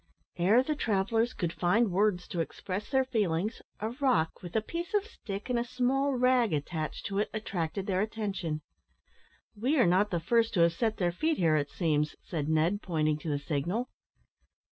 Ere 0.37 0.63
the 0.63 0.73
travellers 0.73 1.31
could 1.31 1.53
find 1.53 1.91
words 1.91 2.27
to 2.27 2.39
express 2.39 2.89
their 2.89 3.05
feelings, 3.05 3.61
a 3.79 3.91
rock, 4.01 4.41
with 4.41 4.55
a 4.55 4.59
piece 4.63 4.95
of 4.95 5.05
stick 5.05 5.47
and 5.47 5.59
a 5.59 5.63
small 5.63 6.13
rag 6.15 6.53
attached 6.53 7.05
to 7.05 7.19
it, 7.19 7.29
attracted 7.35 7.85
their 7.85 8.01
attention. 8.01 8.61
"We 9.55 9.77
are 9.77 9.85
not 9.85 10.09
the 10.09 10.19
first 10.19 10.55
who 10.55 10.61
have 10.61 10.73
set 10.73 10.97
their 10.97 11.11
feet 11.11 11.37
here, 11.37 11.55
it 11.55 11.69
seems," 11.69 12.15
said 12.23 12.49
Ned, 12.49 12.81
pointing 12.81 13.19
to 13.19 13.29
the 13.29 13.37
signal. 13.37 13.89